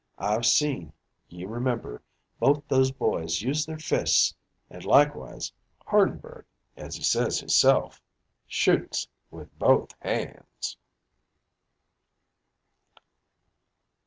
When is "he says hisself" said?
6.95-8.01